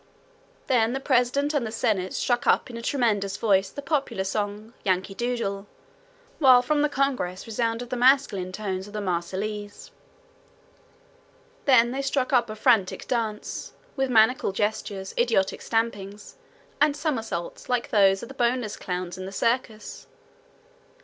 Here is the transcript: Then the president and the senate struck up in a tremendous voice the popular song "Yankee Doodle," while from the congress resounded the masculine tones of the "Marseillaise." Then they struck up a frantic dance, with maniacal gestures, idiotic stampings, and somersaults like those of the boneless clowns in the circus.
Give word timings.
Then 0.65 0.93
the 0.93 0.99
president 0.99 1.53
and 1.53 1.63
the 1.63 1.71
senate 1.71 2.15
struck 2.15 2.47
up 2.47 2.71
in 2.71 2.75
a 2.75 2.81
tremendous 2.81 3.37
voice 3.37 3.69
the 3.69 3.83
popular 3.83 4.23
song 4.23 4.73
"Yankee 4.83 5.13
Doodle," 5.13 5.67
while 6.39 6.63
from 6.63 6.81
the 6.81 6.89
congress 6.89 7.45
resounded 7.45 7.91
the 7.91 7.95
masculine 7.95 8.51
tones 8.51 8.87
of 8.87 8.93
the 8.93 8.99
"Marseillaise." 8.99 9.91
Then 11.65 11.91
they 11.91 12.01
struck 12.01 12.33
up 12.33 12.49
a 12.49 12.55
frantic 12.55 13.07
dance, 13.07 13.73
with 13.95 14.09
maniacal 14.09 14.53
gestures, 14.53 15.13
idiotic 15.19 15.61
stampings, 15.61 16.33
and 16.81 16.97
somersaults 16.97 17.69
like 17.69 17.91
those 17.91 18.23
of 18.23 18.27
the 18.27 18.33
boneless 18.33 18.77
clowns 18.77 19.19
in 19.19 19.27
the 19.27 19.31
circus. 19.31 20.07